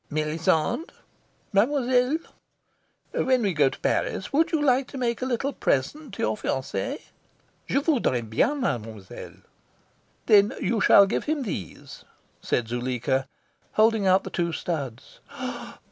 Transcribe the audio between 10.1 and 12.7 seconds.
"Then you shall give him these," said